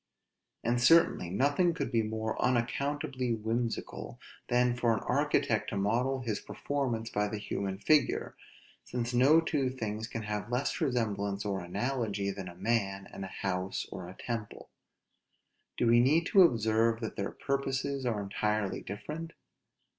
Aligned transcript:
And 0.63 0.81
certainly 0.81 1.29
nothing 1.29 1.75
could 1.75 1.91
he 1.91 2.01
more 2.01 2.35
unaccountably 2.43 3.35
whimsical, 3.35 4.19
than 4.47 4.75
for 4.75 4.93
an 4.95 5.01
architect 5.01 5.69
to 5.69 5.77
model 5.77 6.21
his 6.21 6.39
performance 6.39 7.11
by 7.11 7.27
the 7.27 7.37
human 7.37 7.77
figure, 7.77 8.35
since 8.83 9.13
no 9.13 9.39
two 9.41 9.69
things 9.69 10.07
can 10.07 10.23
have 10.23 10.49
less 10.51 10.81
resemblance 10.81 11.45
or 11.45 11.59
analogy, 11.61 12.31
than 12.31 12.47
a 12.47 12.55
man, 12.55 13.07
and 13.13 13.23
a 13.23 13.27
house 13.45 13.85
or 13.91 14.11
temple: 14.17 14.71
do 15.77 15.85
we 15.85 15.99
need 15.99 16.25
to 16.25 16.41
observe 16.41 16.99
that 17.01 17.15
their 17.15 17.29
purposes 17.29 18.03
are 18.03 18.23
entirely 18.23 18.81
different? 18.81 19.33